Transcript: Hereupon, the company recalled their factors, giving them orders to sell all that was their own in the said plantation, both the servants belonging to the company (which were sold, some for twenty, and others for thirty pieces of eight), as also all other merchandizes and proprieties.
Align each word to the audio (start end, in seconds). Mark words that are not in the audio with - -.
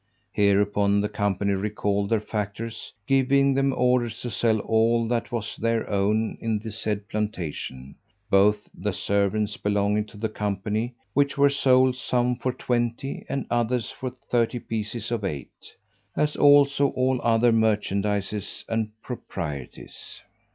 Hereupon, 0.31 0.99
the 0.99 1.07
company 1.09 1.53
recalled 1.53 2.09
their 2.09 2.19
factors, 2.19 2.91
giving 3.05 3.53
them 3.53 3.71
orders 3.71 4.19
to 4.21 4.31
sell 4.31 4.57
all 4.61 5.07
that 5.07 5.31
was 5.31 5.55
their 5.57 5.87
own 5.87 6.39
in 6.41 6.57
the 6.57 6.71
said 6.71 7.07
plantation, 7.07 7.93
both 8.27 8.67
the 8.73 8.93
servants 8.93 9.57
belonging 9.57 10.05
to 10.05 10.17
the 10.17 10.27
company 10.27 10.95
(which 11.13 11.37
were 11.37 11.51
sold, 11.51 11.95
some 11.97 12.35
for 12.35 12.51
twenty, 12.51 13.27
and 13.29 13.45
others 13.51 13.91
for 13.91 14.09
thirty 14.09 14.57
pieces 14.57 15.11
of 15.11 15.23
eight), 15.23 15.75
as 16.15 16.35
also 16.35 16.87
all 16.93 17.21
other 17.21 17.51
merchandizes 17.51 18.65
and 18.67 18.89
proprieties. 19.03 20.19